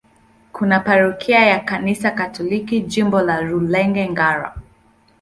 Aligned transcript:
Kuna 0.51 0.79
parokia 0.79 1.45
ya 1.45 1.59
Kanisa 1.59 2.11
Katoliki, 2.11 2.81
Jimbo 2.81 3.21
la 3.21 3.41
Rulenge-Ngara. 3.41 4.55